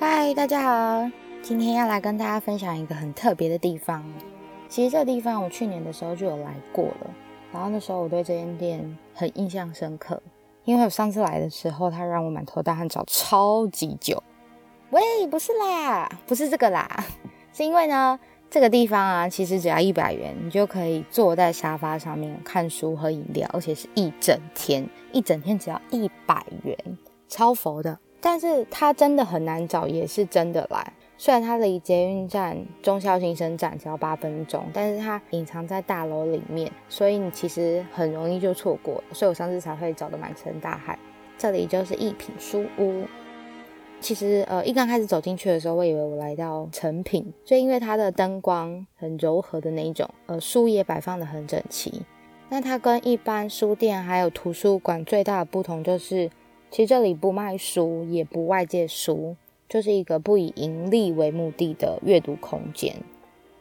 [0.00, 1.10] 嗨，大家好，
[1.42, 4.04] 今天要来跟大家分享一个很特别的地方。
[4.68, 7.10] 其实这个地方我去年的时候就有来过了，
[7.52, 10.22] 然后那时候我对这间店很印象深刻，
[10.64, 14.22] 因为我上次来的时候，他让我满头大汗找超级久。
[14.90, 17.04] 喂，不是啦，不是这个啦，
[17.52, 18.20] 是因为呢。
[18.50, 26.78] 这个地方啊，其实只要一百元，你就可以坐在沙发上面看书、喝饮料，而且是一整天，一整天只要一百元，
[27.28, 27.98] 超佛的。
[28.20, 30.92] 但是它真的很难找，也是真的来。
[31.16, 39.02] 虽然它离捷运站忠孝新生站只要八分钟，但是它隐藏在大楼里面，所以你其实很容易就错过。
[39.12, 40.98] 所以我上次才会找得满城大海。
[41.36, 43.04] 这里就是一品书屋。
[44.00, 52.02] 其实，呃，一刚开始走进去的时候，我以为我来到成品，就因为它的灯光很柔和的那一种，呃，书也摆放得很整齐。
[52.48, 56.30] 那它跟一般书店还有图书馆最大的不同就是，
[56.70, 59.36] 其实这里不卖书，也不外借书，
[59.68, 62.94] 就是一个不以盈利为目的的阅读空间。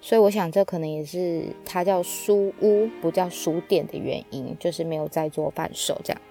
[0.00, 6.22] 所以我想，这可能也是它叫书屋，不叫书店的原因，就是没有在做贩售这样。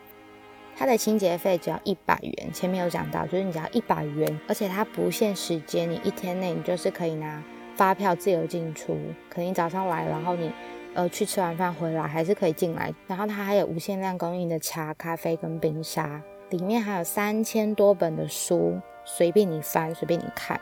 [0.76, 7.44] 它的清洁费只要一百元，前面有讲到，就是你只要一百元，而且它不限时间，你一天内你就是可以拿
[7.76, 8.96] 发票自由进出，
[9.30, 10.52] 可能你早上来，然后你
[10.94, 20.60] 呃去吃完饭回来还是可以进来，然后它还有无限量供应的茶、咖啡跟冰沙，里面还有三千多本的书，随便你翻，随便你看。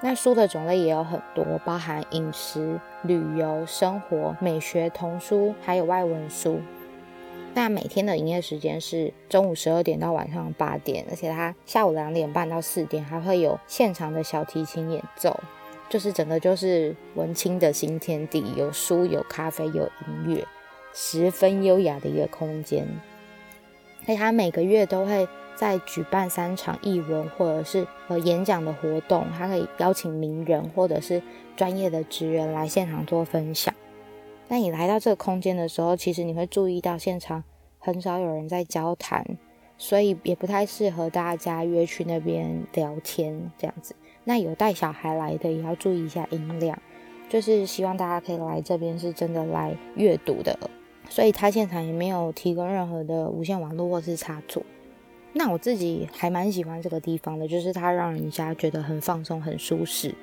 [0.00, 6.60] 那书的种类也有很多，包含饮食、旅游、生活、美学、童书，还有外文书。
[7.54, 15.40] 那每天的营业时间是中午十二点到晚上八点，而且它下午两点半到四点还会有现场的小提琴演奏，
[15.88, 20.46] 就是整个就是文青的新天地，有书有咖啡有音乐，
[20.92, 22.86] 十分优雅的一个空间。
[24.04, 31.22] 所以他每个月都会在举办三场译文或者是呃演讲的活动，他可以邀请名人或者是
[31.56, 33.74] 专业的职员来现场做分享。
[34.48, 37.42] 那你来到这个空间的时候，其实你会注意到现场
[37.78, 39.24] 很少有人在交谈，
[39.76, 43.96] 所以也不太适合大家约去那边聊天这样子。
[44.22, 46.80] 那有带小孩来的也要注意一下音量，
[47.28, 50.56] 就是希望大家可以来这边是真的来阅读的。
[51.08, 54.62] 所以他现场也没有提供任何的无线网络或是插座。
[55.32, 60.14] 那我自己还蛮喜欢这个地方的，就是它让人家觉得很放松、很舒适。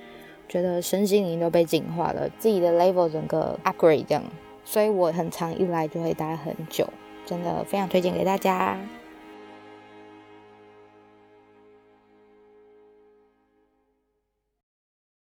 [0.49, 4.23] 觉得身心灵都被净化了，自己的 level 整个 upgrade 这样，
[4.65, 6.87] 所以我很常一来就会待很久，
[7.25, 8.77] 真的非常推荐给大家。